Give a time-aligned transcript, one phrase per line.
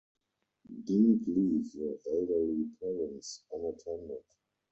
[0.85, 4.23] Don’t leave your elderly parents unattended.